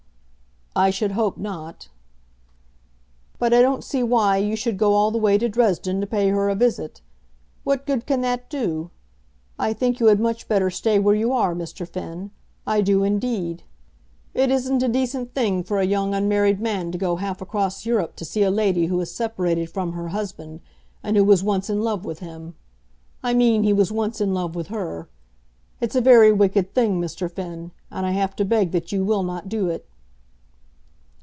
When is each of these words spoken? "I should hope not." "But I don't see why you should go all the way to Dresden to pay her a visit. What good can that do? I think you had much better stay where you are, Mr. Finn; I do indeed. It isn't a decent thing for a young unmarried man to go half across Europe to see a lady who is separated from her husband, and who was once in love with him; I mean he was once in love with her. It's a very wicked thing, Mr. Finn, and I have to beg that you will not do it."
"I 0.73 0.89
should 0.89 1.11
hope 1.11 1.37
not." 1.37 1.89
"But 3.37 3.53
I 3.53 3.61
don't 3.61 3.83
see 3.83 4.03
why 4.03 4.37
you 4.37 4.55
should 4.55 4.77
go 4.77 4.93
all 4.93 5.11
the 5.11 5.17
way 5.17 5.37
to 5.37 5.49
Dresden 5.49 5.99
to 5.99 6.07
pay 6.07 6.29
her 6.29 6.47
a 6.47 6.55
visit. 6.55 7.01
What 7.65 7.85
good 7.85 8.05
can 8.05 8.21
that 8.21 8.49
do? 8.49 8.89
I 9.59 9.73
think 9.73 9.99
you 9.99 10.05
had 10.05 10.21
much 10.21 10.47
better 10.47 10.69
stay 10.69 10.97
where 10.97 11.13
you 11.13 11.33
are, 11.33 11.53
Mr. 11.53 11.85
Finn; 11.85 12.31
I 12.65 12.79
do 12.79 13.03
indeed. 13.03 13.63
It 14.33 14.49
isn't 14.49 14.81
a 14.81 14.87
decent 14.87 15.33
thing 15.35 15.61
for 15.61 15.77
a 15.77 15.83
young 15.85 16.13
unmarried 16.13 16.61
man 16.61 16.93
to 16.93 16.97
go 16.97 17.17
half 17.17 17.41
across 17.41 17.85
Europe 17.85 18.15
to 18.15 18.23
see 18.23 18.41
a 18.41 18.49
lady 18.49 18.85
who 18.85 18.97
is 19.01 19.13
separated 19.13 19.69
from 19.69 19.91
her 19.91 20.07
husband, 20.07 20.61
and 21.03 21.17
who 21.17 21.25
was 21.25 21.43
once 21.43 21.69
in 21.69 21.81
love 21.81 22.05
with 22.05 22.19
him; 22.19 22.55
I 23.21 23.33
mean 23.33 23.63
he 23.63 23.73
was 23.73 23.91
once 23.91 24.21
in 24.21 24.33
love 24.33 24.55
with 24.55 24.67
her. 24.67 25.09
It's 25.81 25.97
a 25.97 26.01
very 26.01 26.31
wicked 26.31 26.73
thing, 26.73 27.01
Mr. 27.01 27.29
Finn, 27.29 27.71
and 27.91 28.05
I 28.05 28.11
have 28.11 28.37
to 28.37 28.45
beg 28.45 28.71
that 28.71 28.93
you 28.93 29.03
will 29.03 29.23
not 29.23 29.49
do 29.49 29.67
it." 29.67 29.85